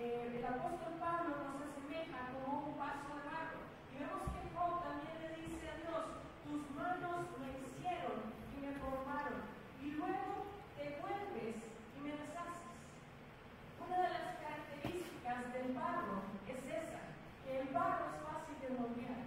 [0.00, 3.60] eh, el apóstol Pablo nos asemeja como un vaso de barro.
[3.92, 6.04] Y vemos que Job también le dice a Dios,
[6.40, 9.44] tus manos me hicieron y me formaron.
[9.84, 11.56] Y luego te vuelves
[11.92, 12.80] y me deshaces.
[13.76, 17.02] Una de las características del barro es esa,
[17.44, 19.24] que el barro es fácil de moldear.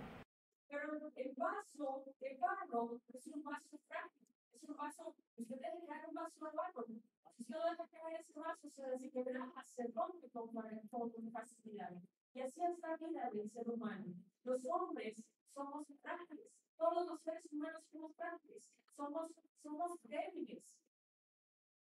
[0.70, 4.23] Pero el vaso de barro es un vaso frágil.
[4.64, 6.86] Es un vaso, usted debe dejar un vaso de barro.
[6.88, 10.48] Si usted deja caer ese vaso, se desequilibra, se rompe con,
[10.90, 11.92] con facilidad.
[12.34, 14.06] Y así es la vida del ser humano.
[14.46, 15.22] Los hombres
[15.54, 16.48] somos frágiles.
[16.78, 18.72] Todos los seres humanos somos frágiles.
[18.96, 19.32] Somos,
[19.62, 20.64] somos débiles.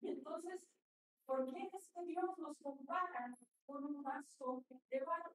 [0.00, 0.66] Y entonces,
[1.26, 3.36] ¿por qué es que Dios nos compara
[3.66, 5.34] con un vaso de barro?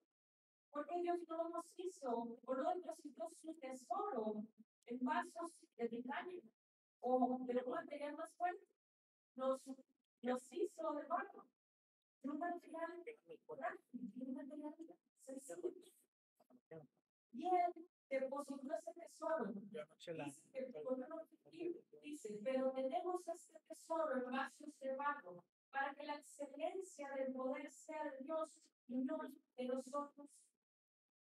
[0.72, 4.44] ¿Por qué Dios no nos hizo o no depositó su tesoro
[4.88, 6.42] en vasos de titanio
[7.02, 8.66] o de un material más fuerte?
[9.36, 9.62] Nos,
[10.22, 11.46] nos hizo de barro.
[12.24, 13.04] De un material
[13.46, 14.74] frágil, de un material
[15.26, 15.72] sencillo.
[17.34, 19.54] Y Él depositó ese tesoro.
[21.52, 27.34] Dice, dice, pero tenemos este tesoro en vasos de barro para que la excelencia del
[27.34, 29.20] poder sea de Dios y no
[29.58, 30.28] de nosotros.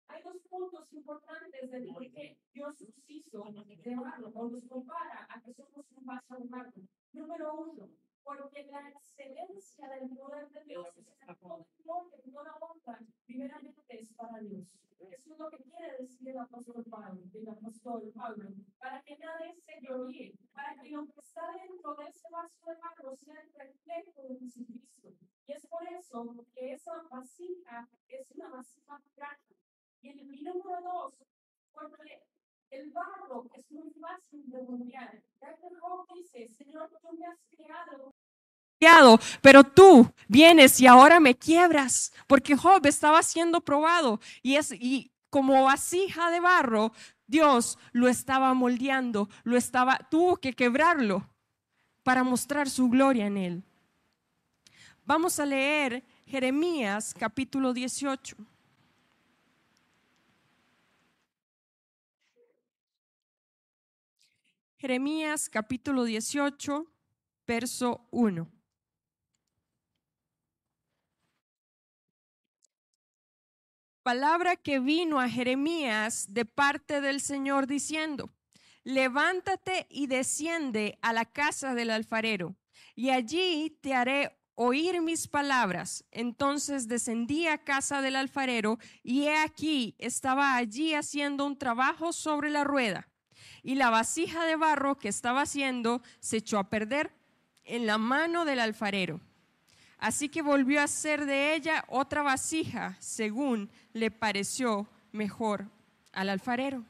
[0.10, 3.44] Hay dos puntos importantes de por qué Dios nos hizo
[3.84, 6.82] de barro o nos compara a que somos un vaso de barro.
[7.14, 7.90] Número uno,
[8.24, 14.14] porque la excelencia del poder de Dios es todo el no la honra, primeramente es
[14.14, 14.78] para Dios.
[15.00, 18.50] Eso es lo que quiere decir el apóstol Pablo, el apóstol Pablo,
[18.80, 22.76] para que nadie se gloríe, para que lo que está dentro de ese vaso de
[22.76, 25.14] barro sea el reflejo de Jesucristo.
[25.48, 29.58] Y es por eso que esa vasija es una vasija frágil.
[30.02, 31.14] Y el número dos,
[31.74, 32.22] porque
[32.72, 35.22] el barro es muy fácil de moldear.
[36.16, 38.14] Dice, Señor, tú me has creado
[39.42, 45.12] pero tú vienes y ahora me quiebras, porque Job estaba siendo probado y es y
[45.30, 46.92] como vasija de barro,
[47.26, 51.28] Dios lo estaba moldeando, lo estaba tuvo que quebrarlo
[52.04, 53.64] para mostrar su gloria en él.
[55.06, 58.38] Vamos a leer Jeremías capítulo 18.
[64.80, 66.86] Jeremías capítulo 18,
[67.48, 68.48] verso 1.
[74.04, 78.30] Palabra que vino a Jeremías de parte del Señor diciendo,
[78.84, 82.56] levántate y desciende a la casa del alfarero,
[82.94, 86.06] y allí te haré oír mis palabras.
[86.12, 92.52] Entonces descendí a casa del alfarero, y he aquí estaba allí haciendo un trabajo sobre
[92.52, 93.10] la rueda
[93.64, 97.12] y la vasija de barro que estaba haciendo se echó a perder
[97.66, 99.20] en la mano del alfarero.
[99.98, 105.68] Así que volvió a hacer de ella otra vasija, según le pareció mejor
[106.14, 106.84] al alfarero.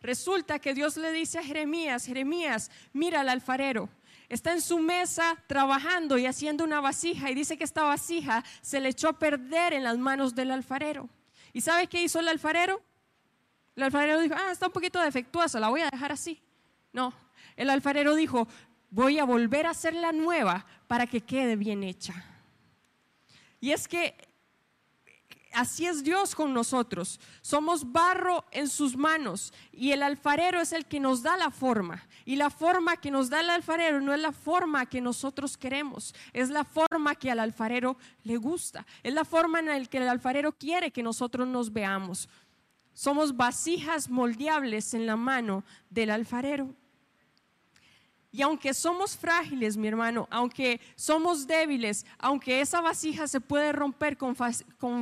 [0.00, 3.88] Resulta que Dios le dice a Jeremías, Jeremías, mira al alfarero,
[4.28, 8.80] está en su mesa trabajando y haciendo una vasija y dice que esta vasija se
[8.80, 11.08] le echó a perder en las manos del alfarero.
[11.52, 12.82] ¿Y sabe qué hizo el alfarero?
[13.76, 16.40] El alfarero dijo, ah, está un poquito defectuosa, la voy a dejar así.
[16.92, 17.12] No,
[17.56, 18.46] el alfarero dijo,
[18.90, 22.14] voy a volver a hacerla nueva para que quede bien hecha.
[23.60, 24.14] Y es que
[25.52, 27.20] así es Dios con nosotros.
[27.40, 32.06] Somos barro en sus manos y el alfarero es el que nos da la forma.
[32.24, 36.14] Y la forma que nos da el alfarero no es la forma que nosotros queremos,
[36.32, 40.08] es la forma que al alfarero le gusta, es la forma en la que el
[40.08, 42.28] alfarero quiere que nosotros nos veamos.
[42.94, 46.74] Somos vasijas moldeables en la mano del alfarero.
[48.34, 54.16] Y aunque somos frágiles, mi hermano, aunque somos débiles, aunque esa vasija se puede romper
[54.16, 54.34] con,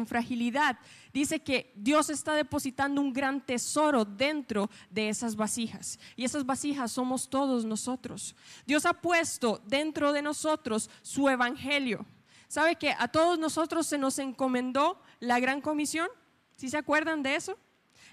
[0.05, 0.77] fragilidad,
[1.13, 6.01] dice que Dios está depositando un gran tesoro dentro de esas vasijas.
[6.17, 8.35] Y esas vasijas somos todos nosotros.
[8.67, 12.05] Dios ha puesto dentro de nosotros su evangelio.
[12.49, 16.09] ¿Sabe que a todos nosotros se nos encomendó la gran comisión?
[16.57, 17.57] ¿Sí se acuerdan de eso?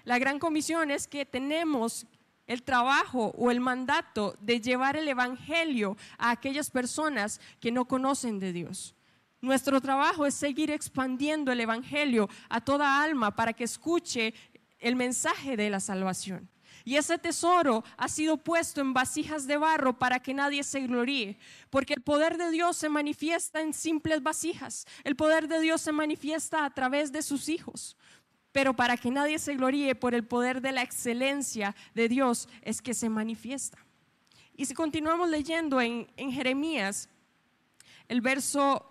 [0.08, 2.06] La gran comisión es que tenemos
[2.46, 8.38] el trabajo o el mandato de llevar el Evangelio a aquellas personas que no conocen
[8.38, 8.94] de Dios.
[9.42, 14.32] Nuestro trabajo es seguir expandiendo el Evangelio a toda alma para que escuche
[14.78, 16.48] el mensaje de la salvación.
[16.86, 21.36] Y ese tesoro ha sido puesto en vasijas de barro para que nadie se gloríe,
[21.68, 25.92] porque el poder de Dios se manifiesta en simples vasijas, el poder de Dios se
[25.92, 27.98] manifiesta a través de sus hijos
[28.52, 32.80] pero para que nadie se gloríe por el poder de la excelencia de Dios es
[32.80, 33.78] que se manifiesta.
[34.56, 37.08] Y si continuamos leyendo en, Jeremías,
[38.08, 38.90] el verso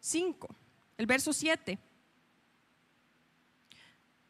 [0.00, 0.48] 5,
[0.98, 1.78] el verso 7.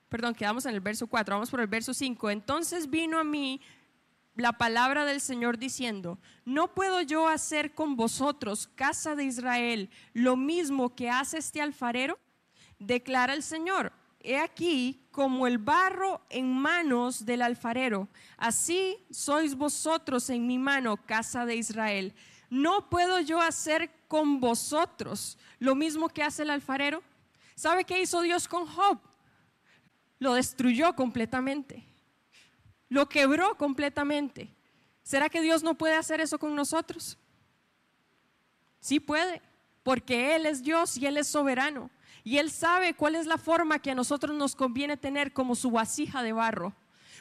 [0.08, 2.30] Perdón, quedamos en el verso 4, vamos por el verso 5.
[2.30, 3.60] Entonces vino a mí
[4.36, 10.36] la palabra del Señor diciendo, ¿no puedo yo hacer con vosotros, casa de Israel, lo
[10.36, 12.18] mismo que hace este alfarero?
[12.78, 13.92] Declara el Señor,
[14.24, 20.96] he aquí como el barro en manos del alfarero, así sois vosotros en mi mano,
[20.96, 22.14] casa de Israel.
[22.50, 27.02] ¿No puedo yo hacer con vosotros lo mismo que hace el alfarero?
[27.54, 28.98] ¿Sabe qué hizo Dios con Job?
[30.18, 31.94] Lo destruyó completamente
[32.94, 34.48] lo quebró completamente.
[35.02, 37.18] ¿Será que Dios no puede hacer eso con nosotros?
[38.80, 39.42] Sí puede,
[39.82, 41.90] porque Él es Dios y Él es soberano.
[42.24, 45.70] Y Él sabe cuál es la forma que a nosotros nos conviene tener como su
[45.70, 46.74] vasija de barro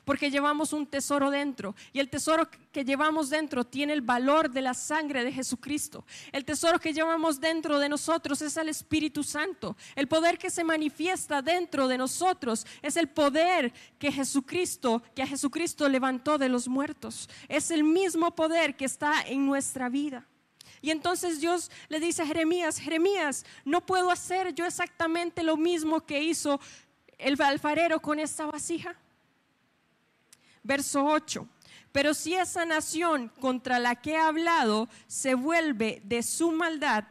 [0.05, 4.61] porque llevamos un tesoro dentro y el tesoro que llevamos dentro tiene el valor de
[4.61, 6.05] la sangre de Jesucristo.
[6.31, 9.77] El tesoro que llevamos dentro de nosotros es el Espíritu Santo.
[9.95, 15.27] El poder que se manifiesta dentro de nosotros es el poder que Jesucristo, que a
[15.27, 17.29] Jesucristo levantó de los muertos.
[17.47, 20.27] Es el mismo poder que está en nuestra vida.
[20.83, 26.05] Y entonces Dios le dice a Jeremías, Jeremías, no puedo hacer yo exactamente lo mismo
[26.05, 26.59] que hizo
[27.17, 28.95] el alfarero con esta vasija
[30.63, 31.47] verso 8.
[31.91, 37.05] Pero si esa nación contra la que he hablado se vuelve de su maldad,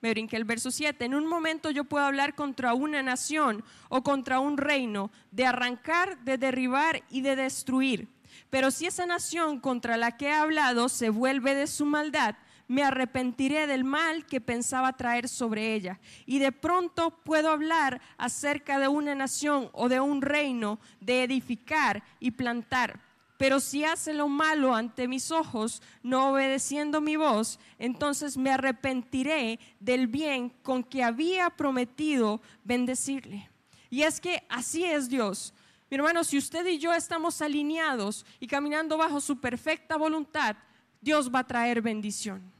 [0.00, 4.02] me brinqué el verso 7, en un momento yo puedo hablar contra una nación o
[4.02, 8.13] contra un reino, de arrancar, de derribar y de destruir.
[8.54, 12.36] Pero si esa nación contra la que he hablado se vuelve de su maldad,
[12.68, 15.98] me arrepentiré del mal que pensaba traer sobre ella.
[16.24, 22.04] Y de pronto puedo hablar acerca de una nación o de un reino, de edificar
[22.20, 23.00] y plantar.
[23.38, 29.58] Pero si hace lo malo ante mis ojos, no obedeciendo mi voz, entonces me arrepentiré
[29.80, 33.50] del bien con que había prometido bendecirle.
[33.90, 35.54] Y es que así es Dios.
[35.90, 40.56] Mi hermano, si usted y yo estamos alineados y caminando bajo su perfecta voluntad,
[41.00, 42.52] Dios va a traer bendición.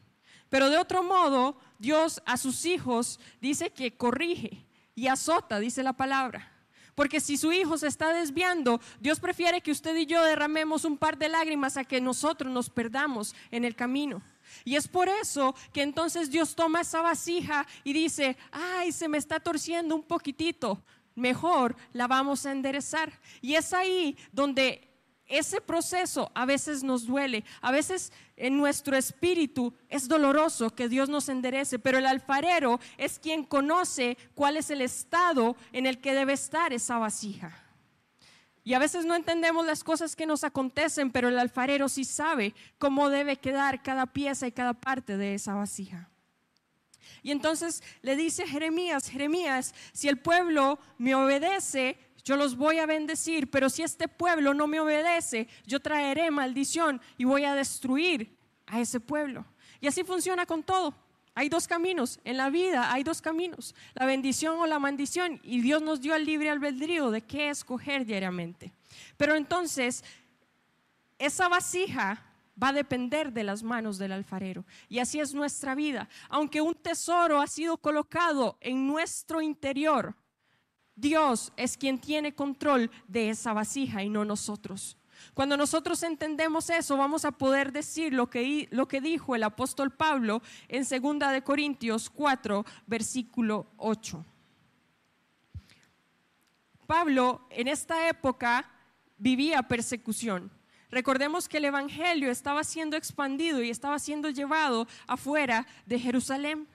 [0.51, 4.65] Pero de otro modo, Dios a sus hijos dice que corrige
[4.95, 6.51] y azota, dice la palabra.
[6.95, 10.97] Porque si su hijo se está desviando, Dios prefiere que usted y yo derramemos un
[10.97, 14.23] par de lágrimas a que nosotros nos perdamos en el camino.
[14.65, 19.19] Y es por eso que entonces Dios toma esa vasija y dice, ay, se me
[19.19, 20.81] está torciendo un poquitito,
[21.15, 23.13] mejor la vamos a enderezar.
[23.41, 24.91] Y es ahí donde
[25.27, 31.09] ese proceso a veces nos duele, a veces en nuestro espíritu es doloroso que Dios
[31.09, 36.15] nos enderece, pero el alfarero es quien conoce cuál es el estado en el que
[36.15, 37.61] debe estar esa vasija.
[38.67, 42.55] Y a veces no entendemos las cosas que nos acontecen, pero el alfarero sí sabe
[42.79, 46.09] cómo debe quedar cada pieza y cada parte de esa vasija.
[47.23, 52.87] Y entonces le dice Jeremías, Jeremías, si el pueblo me obedece, yo los voy a
[52.87, 58.35] bendecir, pero si este pueblo no me obedece, yo traeré maldición y voy a destruir
[58.67, 59.45] a ese pueblo.
[59.81, 60.95] Y así funciona con todo.
[61.35, 65.61] Hay dos caminos, en la vida hay dos caminos, la bendición o la maldición, y
[65.61, 68.73] Dios nos dio el libre albedrío de qué escoger diariamente.
[69.17, 70.05] Pero entonces,
[71.19, 72.23] esa vasija
[72.61, 74.65] va a depender de las manos del alfarero.
[74.89, 76.09] Y así es nuestra vida.
[76.29, 80.15] Aunque un tesoro ha sido colocado en nuestro interior,
[80.97, 84.97] Dios es quien tiene control de esa vasija y no nosotros.
[85.33, 89.91] Cuando nosotros entendemos eso, vamos a poder decir lo que, lo que dijo el apóstol
[89.91, 94.25] Pablo en 2 de Corintios 4, versículo 8.
[96.87, 98.71] Pablo en esta época
[99.17, 100.51] vivía persecución.
[100.95, 106.69] Recordemos que el Evangelio estaba siendo expandido y estaba siendo llevado afuera de Jerusalén.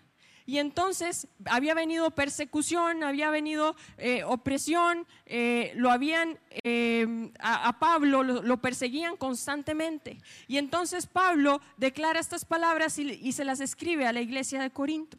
[0.46, 8.24] Y entonces había venido persecución, había venido eh, opresión, eh, lo habían, eh, a, Pablo
[8.24, 10.18] lo, perseguían constantemente.
[10.50, 14.70] Y entonces Pablo declara estas palabras y, y se las escribe a la iglesia de
[14.70, 15.18] Corinto,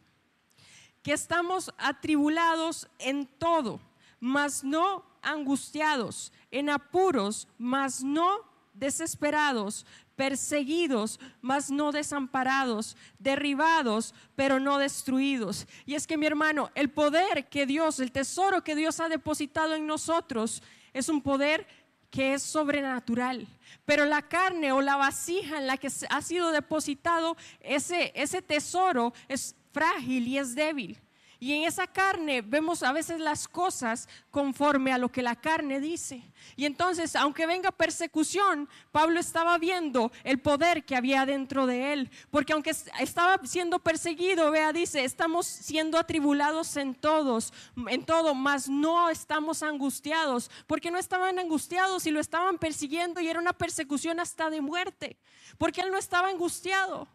[1.01, 3.81] que estamos atribulados en todo,
[4.19, 8.50] mas no angustiados, en apuros, mas no
[8.81, 9.85] desesperados,
[10.15, 15.67] perseguidos, mas no desamparados, derribados, pero no destruidos.
[15.85, 19.75] Y es que mi hermano, el poder que Dios, el tesoro que Dios ha depositado
[19.75, 20.61] en nosotros,
[20.93, 21.67] es un poder
[22.09, 23.47] que es sobrenatural.
[23.85, 29.13] Pero la carne o la vasija en la que ha sido depositado ese, ese tesoro
[29.29, 30.99] es frágil y es débil.
[31.43, 35.79] Y en esa carne vemos a veces las cosas conforme a lo que la carne
[35.79, 36.21] dice.
[36.55, 42.11] Y entonces, aunque venga persecución, Pablo estaba viendo el poder que había dentro de él.
[42.29, 42.69] Porque aunque
[42.99, 47.53] estaba siendo perseguido, vea, dice, estamos siendo atribulados en todos,
[47.87, 50.51] en todo, mas no estamos angustiados.
[50.67, 55.17] Porque no estaban angustiados y lo estaban persiguiendo y era una persecución hasta de muerte.
[55.57, 57.07] Porque él no estaba angustiado.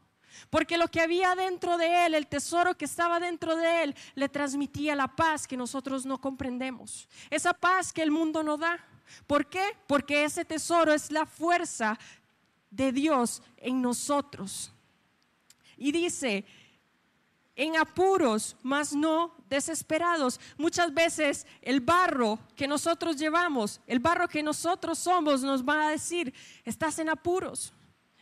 [0.51, 4.29] Porque lo que había dentro de él, el tesoro que estaba dentro de él, le
[4.29, 7.09] transmitía la paz que nosotros no comprendemos.
[7.31, 8.79] Esa paz que el mundo no da.
[9.27, 9.77] ¿Por qué?
[9.87, 11.99] Porque ese tesoro es la fuerza
[12.71, 14.73] de Dios en nosotros.
[15.77, 16.45] Y dice,
[17.55, 20.41] en apuros, mas no desesperados.
[20.57, 25.91] Muchas veces el barro que nosotros llevamos, el barro que nosotros somos, nos va a
[25.91, 26.33] decir,
[26.65, 27.73] estás en apuros,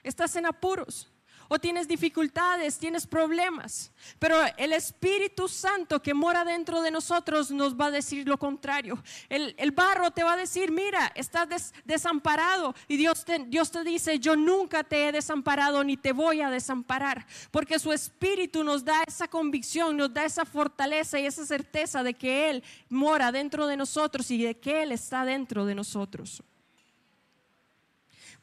[0.03, 1.09] estás en apuros
[1.49, 3.93] o tienes dificultades, tienes problemas.
[4.19, 9.03] Pero el Espíritu Santo que mora dentro de nosotros nos va a decir lo contrario.
[9.29, 12.75] El, barro te va a decir, mira, estás desamparado.
[12.89, 16.51] Y Dios te, Dios te dice, yo nunca te he desamparado ni te voy a
[16.51, 17.27] desamparar.
[17.51, 22.15] Porque su Espíritu nos da esa convicción, nos da esa fortaleza y esa certeza de
[22.15, 26.43] que Él mora dentro de nosotros y de que Él está dentro de nosotros.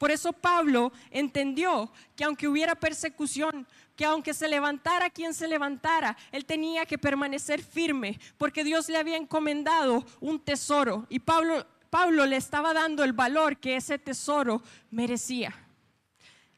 [0.02, 6.18] Por eso Pablo entendió que aunque hubiera persecución, que aunque se levantara quien se levantara,
[6.32, 12.26] él tenía que permanecer firme, porque Dios le había encomendado un tesoro y Pablo, Pablo
[12.26, 15.54] le estaba dando el valor que ese tesoro merecía.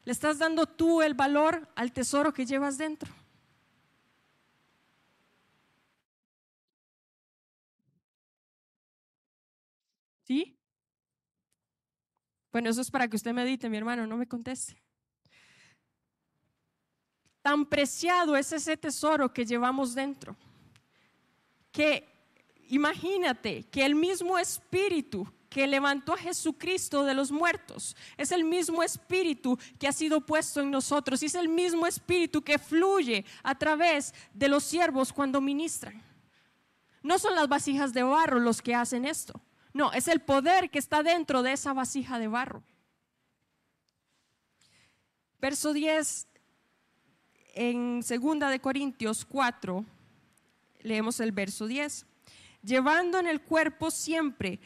[0.06, 3.12] ¿Le estás dando tú el valor al tesoro que llevas dentro?
[10.22, 10.53] ¿Sí?
[12.54, 14.80] Bueno, eso es para que usted medite, mi hermano, no me conteste.
[17.42, 20.36] Tan preciado es ese tesoro que llevamos dentro,
[21.72, 22.06] que
[22.68, 27.96] imagínate que el mismo espíritu que levantó a Jesucristo de los muertos.
[28.16, 32.60] Es el mismo espíritu que ha sido puesto en nosotros es el mismo espíritu que
[32.60, 36.00] fluye a través de los siervos cuando ministran.
[37.02, 39.40] No son las vasijas de barro los que hacen esto.
[39.74, 42.62] No, es el poder que está dentro de esa vasija de barro.
[45.40, 46.28] Verso 10
[47.54, 49.84] en segunda de Corintios 4
[50.80, 52.06] leemos el verso 10.
[52.62, 54.60] Llevando en el cuerpo siempre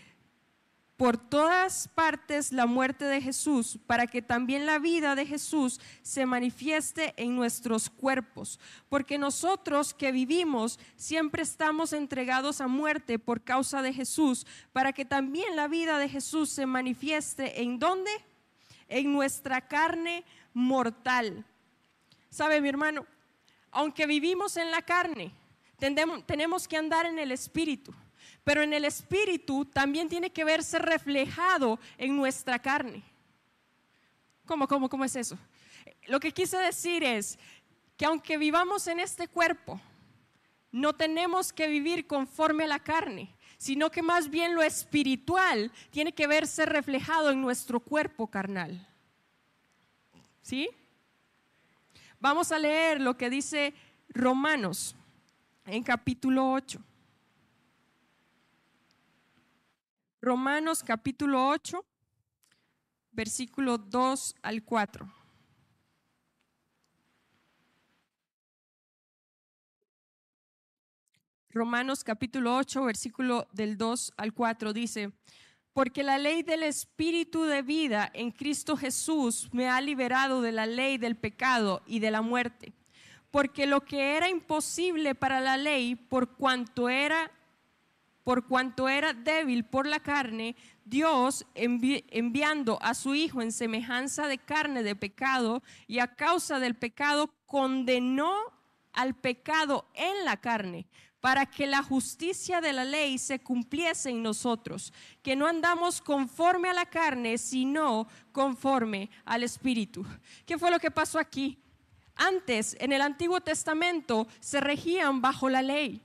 [0.98, 6.26] por todas partes la muerte de Jesús, para que también la vida de Jesús se
[6.26, 8.58] manifieste en nuestros cuerpos.
[8.88, 15.04] Porque nosotros que vivimos siempre estamos entregados a muerte por causa de Jesús, para que
[15.04, 18.10] también la vida de Jesús se manifieste en dónde?
[18.88, 21.44] En nuestra carne mortal.
[22.28, 23.06] ¿Sabe mi hermano?
[23.70, 25.32] Aunque vivimos en la carne,
[26.26, 27.94] tenemos que andar en el espíritu
[28.48, 33.02] pero en el espíritu también tiene que verse reflejado en nuestra carne.
[34.46, 35.38] ¿Cómo, cómo, cómo es eso?
[36.06, 37.38] Lo que quise decir es
[37.98, 39.78] que aunque vivamos en este cuerpo,
[40.72, 46.14] no tenemos que vivir conforme a la carne, sino que más bien lo espiritual tiene
[46.14, 48.88] que verse reflejado en nuestro cuerpo carnal.
[50.40, 50.70] ¿Sí?
[52.18, 53.74] Vamos a leer lo que dice
[54.08, 54.96] Romanos
[55.66, 56.82] en capítulo 8.
[60.20, 61.84] Romanos capítulo 8,
[63.12, 65.14] versículo 2 al 4.
[71.50, 75.12] Romanos capítulo 8, versículo del 2 al 4 dice,
[75.72, 80.66] porque la ley del Espíritu de vida en Cristo Jesús me ha liberado de la
[80.66, 82.72] ley del pecado y de la muerte.
[83.30, 87.30] Porque lo que era imposible para la ley, por cuanto era
[88.28, 94.36] por cuanto era débil por la carne, Dios enviando a su Hijo en semejanza de
[94.36, 98.36] carne de pecado y a causa del pecado condenó
[98.92, 100.86] al pecado en la carne
[101.20, 106.68] para que la justicia de la ley se cumpliese en nosotros, que no andamos conforme
[106.68, 110.04] a la carne, sino conforme al Espíritu.
[110.44, 111.58] ¿Qué fue lo que pasó aquí?
[112.14, 116.02] Antes, en el Antiguo Testamento, se regían bajo la ley.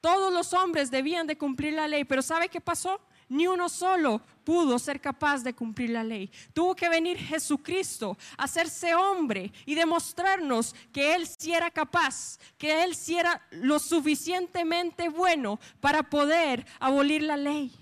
[0.00, 3.00] Todos los hombres debían de cumplir la ley, pero ¿sabe qué pasó?
[3.28, 6.30] Ni uno solo pudo ser capaz de cumplir la ley.
[6.52, 12.82] Tuvo que venir Jesucristo, a hacerse hombre y demostrarnos que Él sí era capaz, que
[12.82, 17.72] Él sí era lo suficientemente bueno para poder abolir la ley.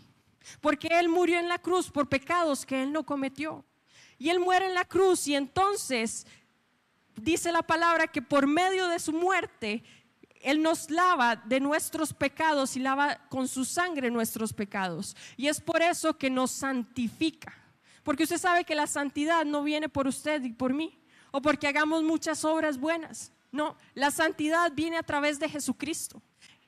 [0.60, 3.64] Porque Él murió en la cruz por pecados que Él no cometió.
[4.18, 6.26] Y Él muere en la cruz y entonces
[7.16, 9.82] dice la palabra que por medio de su muerte
[10.42, 15.16] Él nos lava de nuestros pecados y lava con su sangre nuestros pecados.
[15.36, 17.54] Y es por eso que nos santifica.
[18.02, 20.98] Porque usted sabe que la santidad no viene por usted y por mí,
[21.30, 23.32] o porque hagamos muchas obras buenas.
[23.50, 26.22] No, la santidad viene a través de Jesucristo.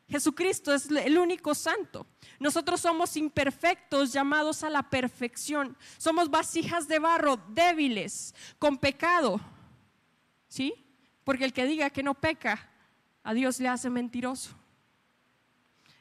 [0.09, 2.07] Jesucristo es el único santo.
[2.41, 5.77] Nosotros somos imperfectos llamados a la perfección.
[5.99, 9.41] Somos vasijas de barro débiles, con pecado.
[10.49, 10.75] ¿Sí?
[11.23, 12.70] Porque el que diga que no peca,
[13.23, 14.51] a Dios le hace mentiroso.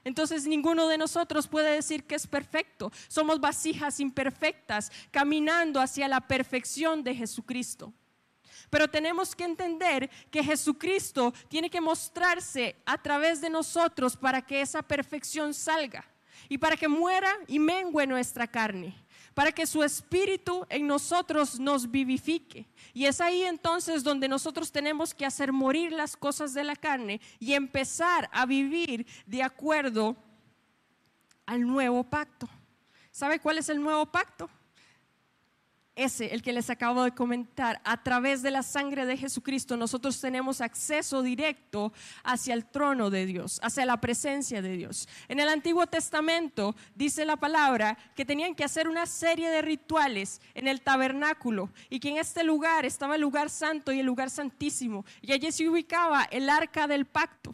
[0.03, 2.91] Entonces ninguno de nosotros puede decir que es perfecto.
[3.07, 7.93] Somos vasijas imperfectas caminando hacia la perfección de Jesucristo.
[8.69, 14.61] Pero tenemos que entender que Jesucristo tiene que mostrarse a través de nosotros para que
[14.61, 16.05] esa perfección salga
[16.47, 18.95] y para que muera y mengue nuestra carne,
[19.33, 22.67] para que su espíritu en nosotros nos vivifique.
[22.93, 27.21] Y es ahí entonces donde nosotros tenemos que hacer morir las cosas de la carne
[27.39, 30.15] y empezar a vivir de acuerdo
[31.45, 32.47] al nuevo pacto.
[33.11, 34.49] ¿Sabe cuál es el nuevo pacto?
[35.95, 40.19] Ese, el que les acabo de comentar, a través de la sangre de Jesucristo, nosotros
[40.21, 41.91] tenemos acceso directo
[42.23, 45.09] hacia el trono de Dios, hacia la presencia de Dios.
[45.27, 50.41] En el Antiguo Testamento dice la palabra que tenían que hacer una serie de rituales
[50.53, 54.29] en el tabernáculo y que en este lugar estaba el lugar santo y el lugar
[54.29, 57.53] santísimo y allí se ubicaba el arca del pacto.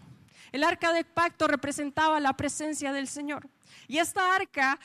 [0.51, 3.49] El arca del pacto representaba la presencia del Señor.
[3.87, 4.79] Y esta arca,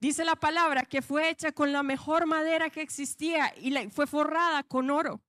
[0.00, 4.62] dice la palabra, que fue hecha con la mejor madera que existía y fue forrada
[4.62, 5.20] con oro.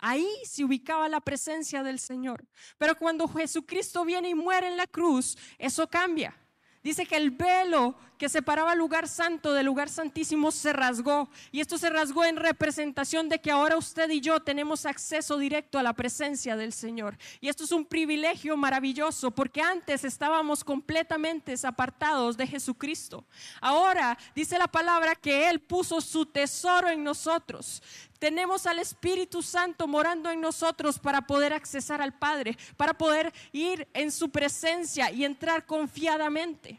[0.00, 2.46] Ahí se ubicaba la presencia del Señor.
[2.78, 6.34] Pero cuando Jesucristo viene y muere en la cruz, eso cambia.
[6.82, 11.30] Dice que el velo que separaba el lugar santo del lugar santísimo se rasgó.
[11.52, 15.78] Y esto se rasgó en representación de que ahora usted y yo tenemos acceso directo
[15.78, 17.16] a la presencia del Señor.
[17.40, 23.24] Y esto es un privilegio maravilloso porque antes estábamos completamente apartados de Jesucristo.
[23.60, 27.82] Ahora dice la palabra que Él puso su tesoro en nosotros.
[28.20, 33.88] Tenemos al Espíritu Santo morando en nosotros para poder accesar al Padre, para poder ir
[33.94, 36.78] en su presencia y entrar confiadamente.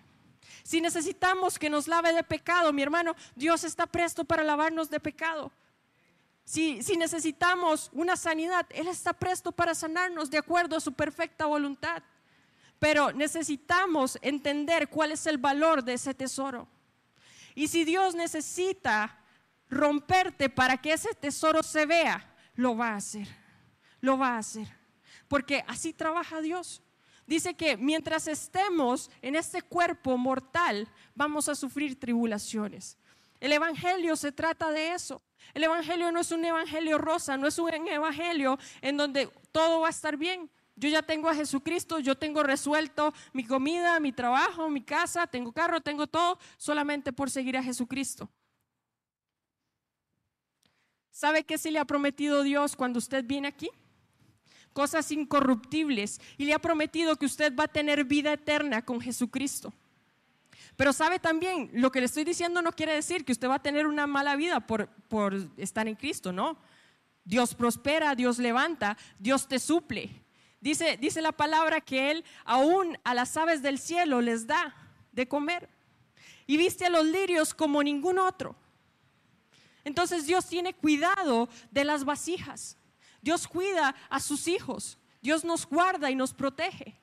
[0.62, 5.00] Si necesitamos que nos lave de pecado, mi hermano, Dios está presto para lavarnos de
[5.00, 5.52] pecado.
[6.46, 11.48] Si, si, necesitamos una sanidad, Él está presto para sanarnos de acuerdo a su perfecta
[11.48, 12.04] voluntad.
[12.78, 16.68] Pero necesitamos entender cuál es el valor de ese tesoro.
[17.56, 19.21] Y si Dios necesita
[19.72, 23.28] romperte para que ese tesoro se vea, lo va a hacer.
[24.02, 24.68] Lo va a hacer.
[25.28, 26.84] Porque así trabaja Dios.
[27.26, 32.98] Dice que mientras estemos en este cuerpo mortal, vamos a sufrir tribulaciones.
[33.40, 35.22] El Evangelio se trata de eso.
[35.54, 39.88] El Evangelio no es un Evangelio rosa, no es un Evangelio en donde todo va
[39.88, 40.52] a estar bien.
[40.76, 45.52] Yo ya tengo a Jesucristo, yo tengo resuelto mi comida, mi trabajo, mi casa, tengo
[45.52, 48.30] carro, tengo todo, solamente por seguir a Jesucristo.
[51.22, 53.70] ¿Sabe qué se le ha prometido Dios cuando usted viene aquí?
[54.74, 56.20] Cosas incorruptibles.
[56.36, 59.72] Y le ha prometido que usted va a tener vida eterna con Jesucristo.
[60.76, 63.62] Pero sabe también, lo que le estoy diciendo no quiere decir que usted va a
[63.62, 66.58] tener una mala vida por, por estar en Cristo, no.
[67.24, 70.10] Dios prospera, Dios levanta, Dios te suple.
[70.60, 74.76] Dice, dice la palabra que Él aún a las aves del cielo les da
[75.12, 75.70] de comer.
[76.48, 78.56] Y viste a los lirios como ningún otro.
[79.84, 82.78] Entonces Dios tiene cuidado de las vasijas.
[83.22, 84.98] Dios cuida a sus hijos.
[85.22, 86.98] Dios nos guarda y nos protege.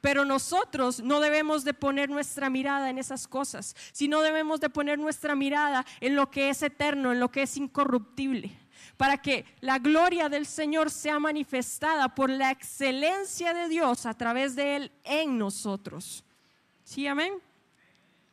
[0.00, 4.98] Pero nosotros no debemos de poner nuestra mirada en esas cosas, sino debemos de poner
[4.98, 8.56] nuestra mirada en lo que es eterno, en lo que es incorruptible,
[8.96, 14.54] para que la gloria del Señor sea manifestada por la excelencia de Dios a través
[14.54, 16.22] de Él en nosotros.
[16.84, 17.34] ¿Sí, amén?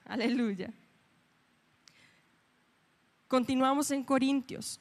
[0.06, 0.72] Aleluya.
[3.36, 4.80] Continuamos en Corintios.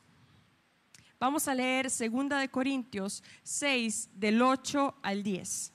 [1.18, 5.72] Vamos a leer 2 de Corintios 6 del 8 al 10.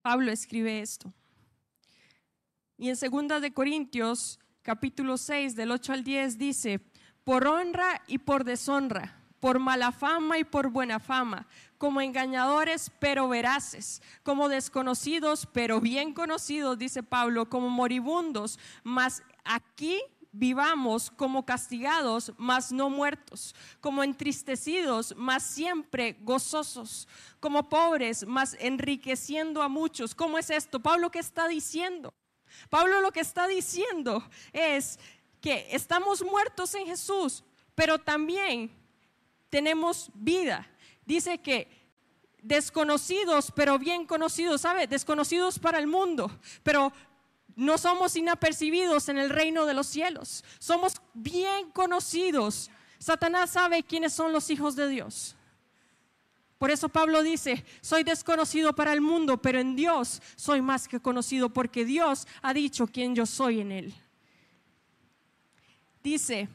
[0.00, 1.12] Pablo escribe esto.
[2.78, 6.78] Y en 2 de Corintios capítulo 6 del 8 al 10 dice,
[7.24, 11.46] por honra y por deshonra por mala fama y por buena fama,
[11.84, 20.00] como engañadores pero veraces, como desconocidos pero bien conocidos, dice Pablo, como moribundos, mas aquí
[20.32, 27.06] vivamos como castigados, mas no muertos, como entristecidos, mas siempre gozosos,
[27.38, 30.14] como pobres, mas enriqueciendo a muchos.
[30.14, 30.80] ¿Cómo es esto?
[30.80, 32.14] Pablo, ¿qué está diciendo?
[32.70, 34.98] Pablo lo que está diciendo es
[35.38, 37.44] que estamos muertos en Jesús,
[37.74, 38.70] pero también
[39.50, 40.66] tenemos vida.
[41.06, 41.68] Dice que
[42.42, 44.86] desconocidos, pero bien conocidos, ¿sabe?
[44.86, 46.30] Desconocidos para el mundo,
[46.62, 46.92] pero
[47.56, 50.44] no somos inapercibidos en el reino de los cielos.
[50.58, 52.70] Somos bien conocidos.
[52.98, 55.36] Satanás sabe quiénes son los hijos de Dios.
[56.58, 61.00] Por eso Pablo dice, soy desconocido para el mundo, pero en Dios soy más que
[61.00, 63.94] conocido, porque Dios ha dicho quién yo soy en Él.
[66.02, 66.48] Dice,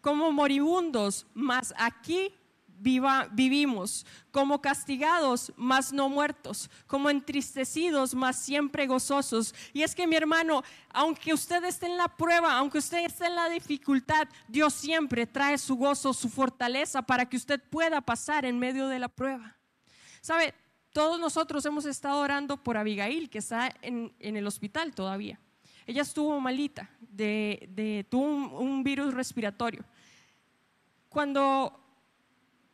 [0.00, 2.32] como moribundos, mas aquí
[2.80, 9.54] vivimos, como castigados, mas no muertos, como entristecidos, mas siempre gozosos.
[9.72, 13.34] Y es que mi hermano, aunque usted esté en la prueba, aunque usted esté en
[13.34, 18.58] la dificultad, Dios siempre trae su gozo, su fortaleza para que usted pueda pasar en
[18.58, 19.56] medio de la prueba.
[20.20, 20.54] ¿Sabe?
[20.92, 25.38] Todos nosotros hemos estado orando por Abigail, que está en, el hospital todavía.
[25.86, 29.84] Ella estuvo malita, de, tuvo un virus respiratorio.
[31.08, 31.79] Cuando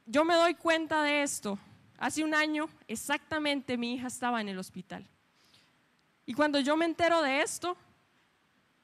[0.06, 1.58] yo me doy cuenta de esto.
[1.98, 5.06] Hace un año exactamente mi hija estaba en el hospital.
[6.24, 7.76] Y cuando yo me entero de esto,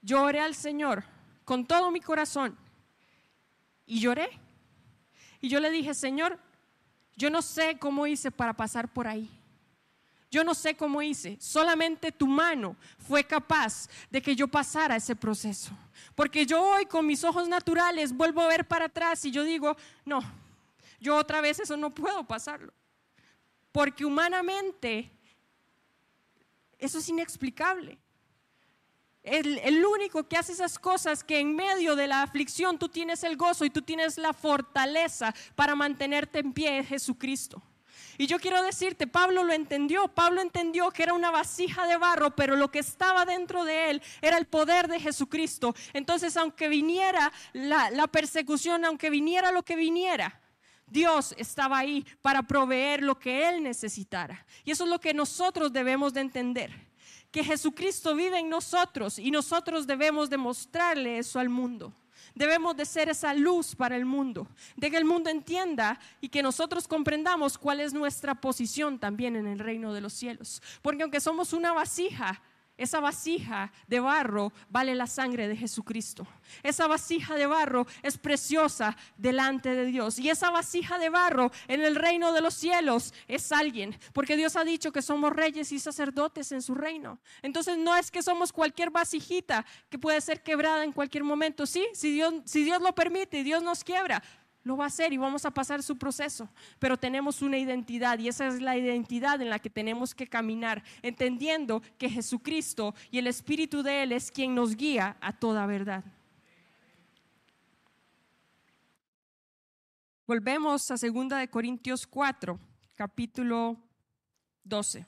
[0.00, 1.04] yo oré al Señor
[1.44, 2.56] con todo mi corazón
[3.86, 4.30] y lloré.
[5.40, 6.38] Y yo le dije, Señor,
[7.16, 9.28] yo no sé cómo hice para pasar por ahí.
[10.30, 11.36] Yo no sé cómo hice.
[11.40, 15.72] Solamente tu mano fue capaz de que yo pasara ese proceso.
[16.14, 19.76] Porque yo hoy con mis ojos naturales vuelvo a ver para atrás y yo digo,
[20.06, 20.22] no,
[21.02, 22.72] yo otra vez eso no puedo pasarlo.
[23.72, 25.10] Porque humanamente
[26.78, 27.98] eso es inexplicable.
[29.22, 33.36] El, único que hace esas cosas que en medio de la aflicción tú tienes el
[33.36, 37.62] gozo y tú tienes la fortaleza para mantenerte en pie es Jesucristo.
[38.18, 42.34] Y yo quiero decirte, Pablo lo entendió, Pablo entendió que era una vasija de barro,
[42.34, 45.74] pero lo que estaba dentro de él era el poder de Jesucristo.
[45.92, 50.41] Entonces, aunque viniera la persecución, aunque viniera lo que viniera,
[50.92, 54.44] Dios estaba ahí para proveer lo que Él necesitara.
[54.64, 56.70] Y eso es lo que nosotros debemos de entender,
[57.30, 61.94] que Jesucristo vive en nosotros y nosotros debemos demostrarle eso al mundo.
[62.34, 66.42] Debemos de ser esa luz para el mundo, de que el mundo entienda y que
[66.42, 70.62] nosotros comprendamos cuál es nuestra posición también en el reino de los cielos.
[70.80, 72.40] Porque aunque somos una vasija,
[72.76, 76.26] esa vasija de barro vale la sangre de Jesucristo.
[76.62, 80.18] Esa vasija de barro es preciosa delante de Dios.
[80.18, 83.98] Y esa vasija de barro en el reino de los cielos es alguien.
[84.12, 87.20] Porque Dios ha dicho que somos reyes y sacerdotes en su reino.
[87.42, 91.66] Entonces no es que somos cualquier vasijita que puede ser quebrada en cualquier momento.
[91.66, 94.22] Sí, si Dios, si Dios lo permite y Dios nos quiebra,
[94.64, 96.48] lo va a hacer y vamos a pasar su proceso,
[96.78, 100.82] pero tenemos una identidad y esa es la identidad en la que tenemos que caminar,
[101.02, 106.04] entendiendo que Jesucristo y el Espíritu de Él es quien nos guía a toda verdad.
[110.26, 112.58] Volvemos a 2 de Corintios 4,
[112.94, 113.76] capítulo
[114.62, 115.04] 12.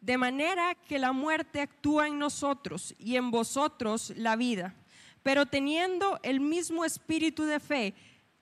[0.00, 4.76] De manera que la muerte actúa en nosotros y en vosotros la vida
[5.28, 7.94] pero teniendo el mismo espíritu de fe,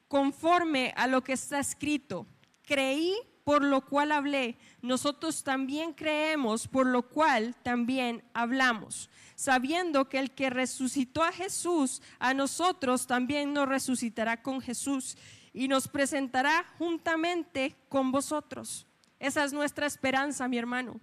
[0.07, 2.29] conforme a lo que está escrito.
[2.63, 4.57] Creí, por lo cual hablé.
[4.83, 12.03] Nosotros también creemos, por lo cual también hablamos, sabiendo que el que resucitó a Jesús,
[12.21, 15.19] a nosotros también nos resucitará con Jesús
[15.53, 18.87] y nos presentará juntamente con vosotros.
[19.19, 21.01] Esa es nuestra esperanza, mi hermano.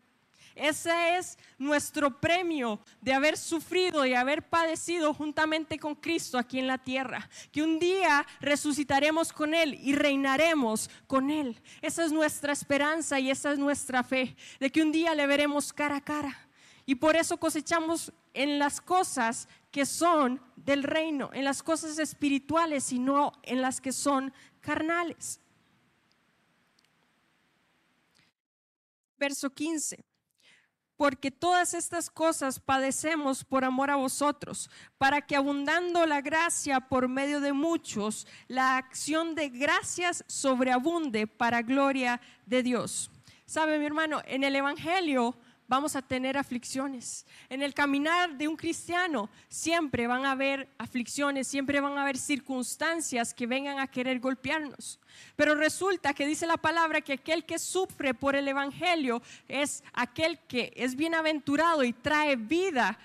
[0.55, 6.67] Ese es nuestro premio de haber sufrido y haber padecido juntamente con Cristo aquí en
[6.67, 7.27] la tierra.
[7.51, 11.59] Que un día resucitaremos con Él y reinaremos con Él.
[11.81, 15.73] Esa es nuestra esperanza y esa es nuestra fe, de que un día le veremos
[15.73, 16.47] cara a cara.
[16.85, 22.91] Y por eso cosechamos en las cosas que son del reino, en las cosas espirituales
[22.91, 25.39] y no en las que son carnales.
[29.17, 30.12] Verso 15
[31.03, 37.09] porque todas estas cosas padecemos por amor a vosotros, para que abundando la gracia por
[37.09, 43.11] medio de muchos, la acción de gracias sobreabunde para gloria de Dios.
[43.45, 45.35] Sabe mi hermano, en el Evangelio
[45.67, 47.25] vamos a tener aflicciones.
[47.49, 52.17] En el caminar de un cristiano siempre van a haber aflicciones, siempre van a haber
[52.17, 54.99] circunstancias que vengan a querer golpearnos.
[55.35, 60.39] Pero resulta que dice la palabra que aquel que sufre por el Evangelio es aquel
[60.47, 62.97] que es bienaventurado y trae vida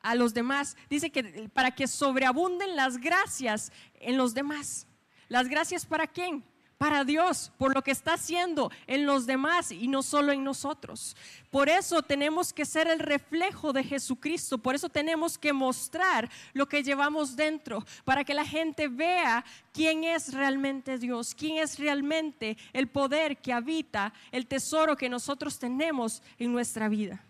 [0.00, 0.76] a los demás.
[0.88, 4.86] Dice que para que sobreabunden las gracias en los demás.
[5.28, 6.44] ¿Las gracias para quién?
[6.78, 11.16] Para Dios, por lo que está haciendo en los demás y no solo en nosotros.
[11.50, 16.68] Por eso tenemos que ser el reflejo de Jesucristo, por eso tenemos que mostrar lo
[16.68, 22.58] que llevamos dentro, para que la gente vea quién es realmente Dios, quién es realmente
[22.74, 27.24] el poder que habita, el tesoro que nosotros tenemos en nuestra vida.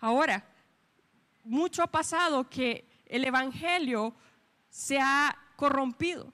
[0.00, 0.44] Ahora,
[1.44, 4.14] mucho ha pasado que el Evangelio
[4.68, 6.32] se ha corrompido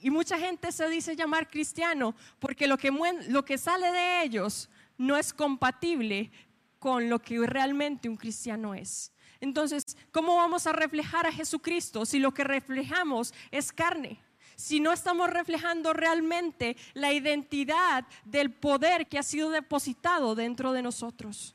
[0.00, 2.90] y mucha gente se dice llamar cristiano porque lo que,
[3.28, 6.30] lo que sale de ellos no es compatible
[6.78, 9.12] con lo que realmente un cristiano es.
[9.40, 14.20] Entonces, ¿cómo vamos a reflejar a Jesucristo si lo que reflejamos es carne?
[14.56, 20.82] Si no estamos reflejando realmente la identidad del poder que ha sido depositado dentro de
[20.82, 21.54] nosotros.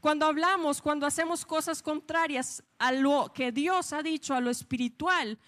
[0.00, 5.38] Cuando hablamos, cuando hacemos cosas contrarias a lo que Dios ha dicho, a lo espiritual,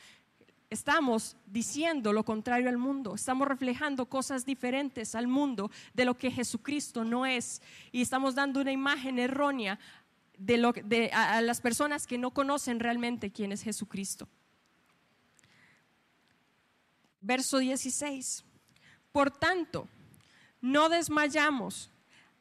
[0.75, 6.31] estamos diciendo lo contrario al mundo, estamos reflejando cosas diferentes al mundo de lo que
[6.31, 9.79] Jesucristo no es y estamos dando una imagen errónea
[10.37, 14.29] de, lo, de a, a las personas que no conocen realmente quién es Jesucristo.
[17.21, 18.45] Verso 16.
[19.13, 19.89] Por tanto,
[20.61, 21.91] no desmayamos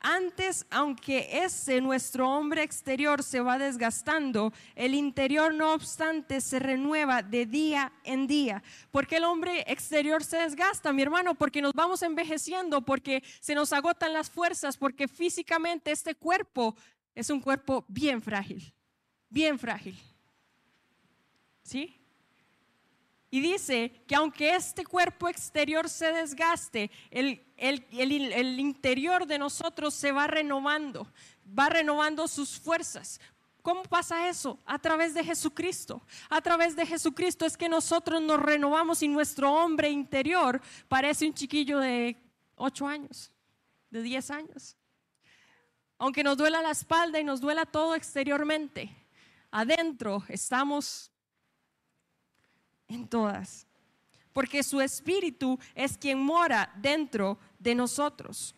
[0.03, 7.23] antes, aunque ese nuestro hombre exterior se va desgastando, el interior no obstante se renueva
[7.23, 8.61] de día en día.
[8.91, 11.35] ¿Por qué el hombre exterior se desgasta, mi hermano?
[11.35, 16.75] Porque nos vamos envejeciendo, porque se nos agotan las fuerzas, porque físicamente este cuerpo
[17.15, 18.73] es un cuerpo bien frágil,
[19.29, 19.97] bien frágil.
[21.63, 22.02] ¿Sí?
[23.33, 30.11] Y dice que aunque este cuerpo exterior se desgaste, el, el, interior de nosotros se
[30.11, 31.11] va renovando,
[31.43, 33.19] va renovando sus fuerzas.
[33.63, 34.59] ¿Cómo pasa eso?
[34.67, 36.05] A través de Jesucristo.
[36.29, 41.33] A través de Jesucristo es que nosotros nos renovamos y nuestro hombre interior parece un
[41.33, 42.15] chiquillo de
[42.57, 43.31] 8 años,
[43.89, 44.77] de 10 años.
[45.97, 48.95] Aunque nos duela la espalda y nos duela todo exteriormente,
[49.49, 51.12] adentro estamos
[52.87, 53.67] en todas.
[54.31, 58.55] Porque su espíritu es quien mora dentro de nosotros.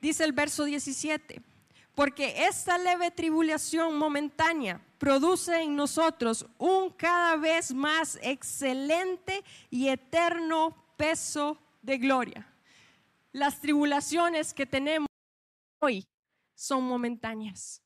[0.00, 1.42] Dice el verso 17,
[1.94, 10.76] porque esta leve tribulación momentánea produce en nosotros un cada vez más excelente y eterno
[10.96, 12.46] peso de gloria.
[13.32, 15.08] Las tribulaciones que tenemos
[15.80, 16.06] hoy
[16.54, 17.82] son momentáneas.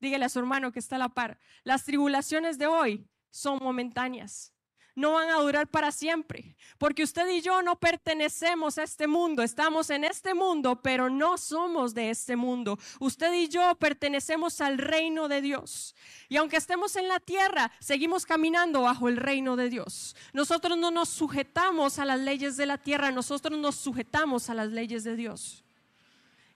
[0.00, 1.38] Dígale a su hermano que está a la par.
[1.64, 4.52] Las tribulaciones de hoy son momentáneas.
[4.96, 9.42] No van a durar para siempre, porque usted y yo no pertenecemos a este mundo,
[9.42, 12.78] estamos en este mundo, pero no somos de este mundo.
[12.98, 15.94] Usted y yo pertenecemos al reino de Dios.
[16.28, 20.16] Y aunque estemos en la tierra, seguimos caminando bajo el reino de Dios.
[20.32, 24.70] Nosotros no nos sujetamos a las leyes de la tierra, nosotros nos sujetamos a las
[24.70, 25.64] leyes de Dios.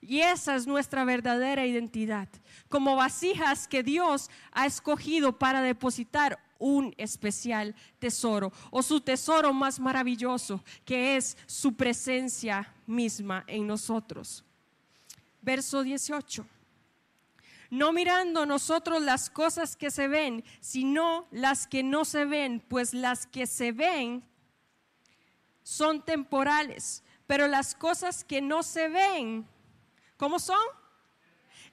[0.01, 2.27] Y esa es nuestra verdadera identidad,
[2.69, 9.79] como vasijas que Dios ha escogido para depositar un especial tesoro o su tesoro más
[9.79, 14.43] maravilloso, que es su presencia misma en nosotros.
[15.41, 16.45] Verso 18.
[17.69, 22.93] No mirando nosotros las cosas que se ven, sino las que no se ven, pues
[22.93, 24.23] las que se ven
[25.63, 29.47] son temporales, pero las cosas que no se ven,
[30.15, 30.59] ¿cómo son?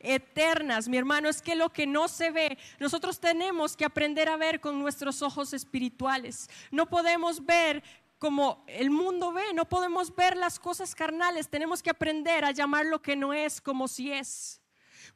[0.03, 0.89] Eternas.
[0.89, 4.61] Mi hermano, es que lo que no se ve, nosotros tenemos que aprender a ver
[4.61, 6.49] con nuestros ojos espirituales.
[6.71, 7.83] No podemos ver
[8.19, 12.87] como el mundo ve, no podemos ver las cosas carnales, tenemos que aprender a llamar
[12.87, 14.61] lo que no es como si es.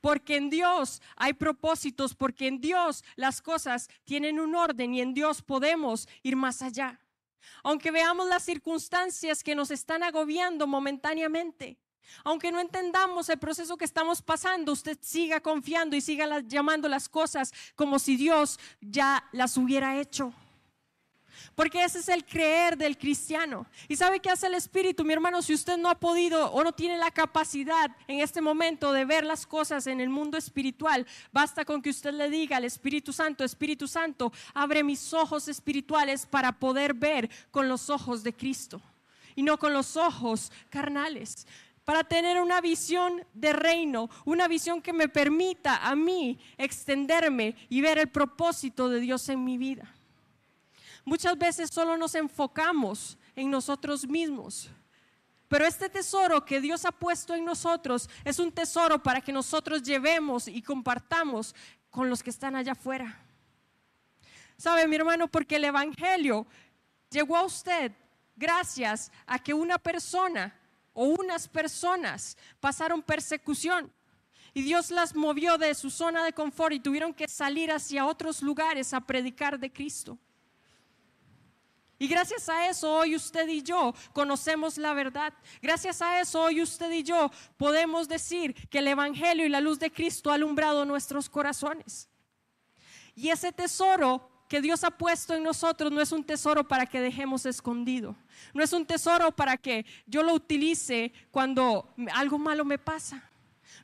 [0.00, 5.14] Porque en Dios hay propósitos, porque en Dios las cosas tienen un orden y en
[5.14, 7.00] Dios podemos ir más allá.
[7.62, 11.78] Aunque veamos las circunstancias que nos están agobiando momentáneamente,
[12.24, 17.08] aunque no entendamos el proceso que estamos pasando, usted siga confiando y siga llamando las
[17.08, 20.32] cosas como si Dios ya las hubiera hecho.
[21.54, 23.66] Porque ese es el creer del cristiano.
[23.88, 25.42] ¿Y sabe qué hace el Espíritu, mi hermano?
[25.42, 29.24] Si usted no ha podido o no tiene la capacidad en este momento de ver
[29.24, 33.44] las cosas en el mundo espiritual, basta con que usted le diga al Espíritu Santo,
[33.44, 38.80] Espíritu Santo, abre mis ojos espirituales para poder ver con los ojos de Cristo
[39.34, 41.46] y no con los ojos carnales
[41.86, 47.80] para tener una visión de reino, una visión que me permita a mí extenderme y
[47.80, 49.94] ver el propósito de Dios en mi vida.
[51.04, 54.68] Muchas veces solo nos enfocamos en nosotros mismos,
[55.46, 59.80] pero este tesoro que Dios ha puesto en nosotros es un tesoro para que nosotros
[59.84, 61.54] llevemos y compartamos
[61.88, 63.16] con los que están allá afuera.
[64.56, 65.28] ¿Sabe, mi hermano?
[65.28, 66.48] Porque el Evangelio
[67.10, 67.92] llegó a usted
[68.34, 70.52] gracias a que una persona
[70.96, 73.92] o unas personas pasaron persecución.
[74.54, 78.40] Y Dios las movió de su zona de confort y tuvieron que salir hacia otros
[78.40, 80.18] lugares a predicar de Cristo.
[81.98, 85.34] Y gracias a eso hoy usted y yo conocemos la verdad.
[85.60, 89.78] Gracias a eso hoy usted y yo podemos decir que el Evangelio y la luz
[89.78, 92.08] de Cristo ha alumbrado nuestros corazones.
[93.14, 97.00] Y ese tesoro que Dios ha puesto en nosotros no es un tesoro para que
[97.00, 98.14] dejemos escondido.
[98.54, 103.28] No es un tesoro para que yo lo utilice cuando algo malo me pasa.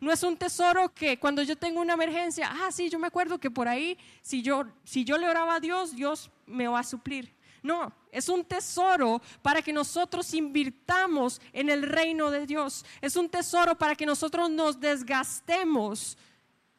[0.01, 3.39] No es un tesoro que cuando yo tengo una emergencia, ah, sí, yo me acuerdo
[3.39, 6.85] que por ahí, si yo, si yo le oraba a Dios, Dios me va a
[6.85, 7.33] suplir.
[7.63, 12.85] No, es un tesoro para que nosotros invirtamos en el reino de Dios.
[13.01, 16.19] Es un tesoro para que nosotros nos desgastemos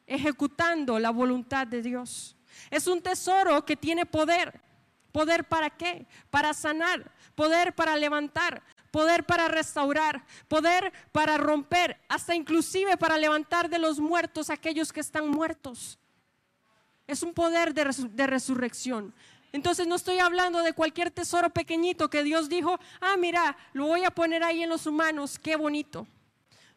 [0.06, 2.33] ejecutando la voluntad de Dios.
[2.74, 4.60] Es un tesoro que tiene poder.
[5.12, 6.08] ¿Poder para qué?
[6.28, 13.70] Para sanar, poder para levantar, poder para restaurar, poder para romper, hasta inclusive para levantar
[13.70, 16.00] de los muertos aquellos que están muertos.
[17.06, 19.14] Es un poder de, de resurrección.
[19.52, 24.02] Entonces no estoy hablando de cualquier tesoro pequeñito que Dios dijo, ah, mira, lo voy
[24.02, 26.08] a poner ahí en los humanos, qué bonito.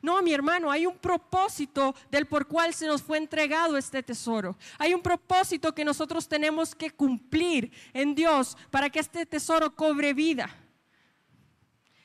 [0.07, 4.55] No, mi hermano, hay un propósito del por cual se nos fue entregado este tesoro.
[4.79, 10.13] Hay un propósito que nosotros tenemos que cumplir en Dios para que este tesoro cobre
[10.13, 10.49] vida.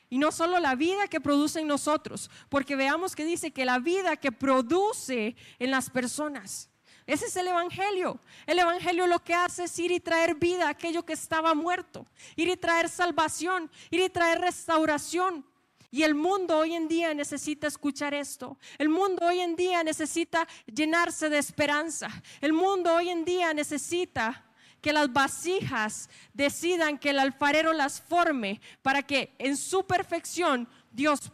[0.09, 3.79] Y no solo la vida que produce en nosotros, porque veamos que dice que la
[3.79, 6.69] vida que produce en las personas.
[7.07, 8.19] Ese es el Evangelio.
[8.45, 12.05] El Evangelio lo que hace es ir y traer vida a aquello que estaba muerto,
[12.35, 15.45] ir y traer salvación, ir y traer restauración.
[15.93, 18.57] Y el mundo hoy en día necesita escuchar esto.
[18.77, 22.09] El mundo hoy en día necesita llenarse de esperanza.
[22.41, 24.43] El mundo hoy en día necesita
[24.81, 31.31] que las vasijas decidan que el alfarero las forme para que en su perfección Dios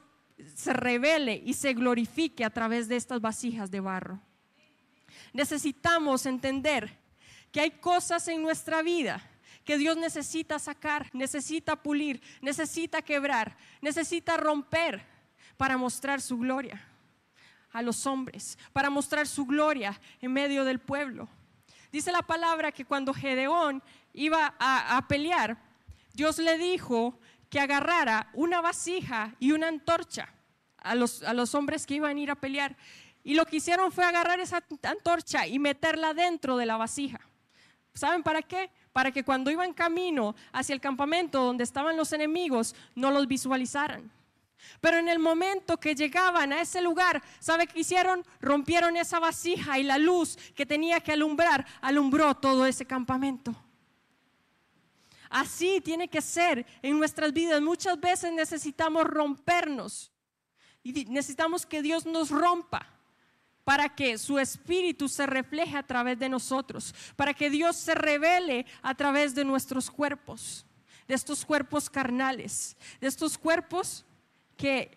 [0.54, 4.22] se revele y se glorifique a través de estas vasijas de barro
[5.34, 6.98] necesitamos entender
[7.52, 9.24] que hay cosas en nuestra vida
[9.70, 15.06] que Dios necesita sacar, necesita pulir, necesita quebrar, necesita romper
[15.58, 16.84] para mostrar su gloria
[17.72, 21.30] a los hombres, para mostrar su gloria en medio del pueblo.
[21.92, 25.62] Dice la palabra que cuando Gedeón iba a, pelear,
[26.16, 30.34] Dios le dijo que agarrara una vasija y una antorcha
[30.78, 32.76] a los, a los hombres que iban a ir a pelear
[33.24, 37.20] y lo que hicieron fue agarrar esa antorcha y meterla dentro de la vasija.
[37.94, 38.72] ¿Saben para qué?
[39.00, 44.12] Para que cuando iban camino hacia el campamento donde estaban los enemigos, no los visualizaran.
[44.82, 48.26] Pero en el momento que llegaban a ese lugar, ¿sabe qué hicieron?
[48.42, 53.56] Rompieron esa vasija y la luz que tenía que alumbrar, alumbró todo ese campamento.
[55.30, 57.62] Así tiene que ser en nuestras vidas.
[57.62, 60.12] Muchas veces necesitamos rompernos
[60.84, 62.99] y necesitamos que Dios nos rompa
[63.70, 68.66] para que su espíritu se refleje a través de nosotros, para que Dios se revele
[68.82, 70.66] a través de nuestros cuerpos,
[71.08, 74.04] de estos cuerpos carnales, de estos cuerpos
[74.58, 74.90] que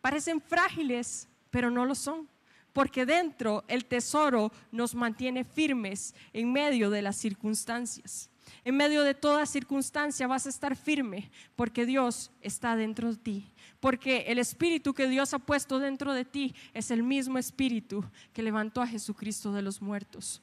[0.00, 2.30] parecen frágiles, pero no lo son,
[2.72, 8.30] porque dentro el tesoro nos mantiene firmes en medio de las circunstancias.
[8.64, 13.52] En medio de toda circunstancia vas a estar firme porque Dios está dentro de ti
[13.82, 18.40] porque el espíritu que Dios ha puesto dentro de ti es el mismo espíritu que
[18.40, 20.40] levantó a Jesucristo de los muertos.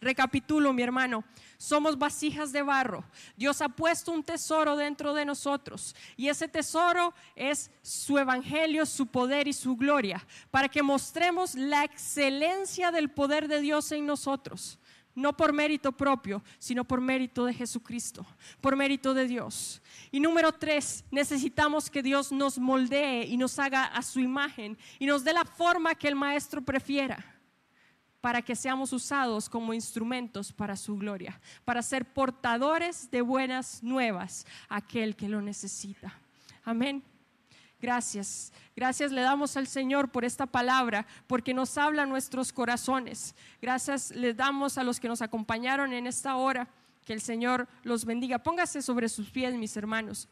[0.00, 1.22] Recapitulo, mi hermano,
[1.58, 3.04] somos vasijas de barro.
[3.36, 9.06] Dios ha puesto un tesoro dentro de nosotros y ese tesoro es su evangelio, su
[9.06, 14.79] poder y su gloria, para que mostremos la excelencia del poder de Dios en nosotros
[15.14, 18.24] no por mérito propio, sino por mérito de Jesucristo,
[18.60, 19.82] por mérito de Dios.
[20.10, 25.06] Y número tres, necesitamos que Dios nos moldee y nos haga a su imagen y
[25.06, 27.24] nos dé la forma que el Maestro prefiera
[28.20, 34.46] para que seamos usados como instrumentos para su gloria, para ser portadores de buenas nuevas
[34.68, 36.12] a aquel que lo necesita.
[36.64, 37.02] Amén.
[37.80, 38.52] Gracias.
[38.76, 43.34] Gracias le damos al Señor por esta palabra, porque nos habla nuestros corazones.
[43.60, 46.68] Gracias le damos a los que nos acompañaron en esta hora.
[47.04, 48.38] Que el Señor los bendiga.
[48.38, 50.28] Póngase sobre sus pies, mis hermanos.